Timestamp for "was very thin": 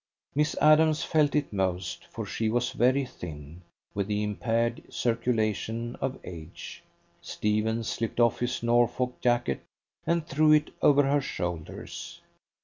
2.49-3.61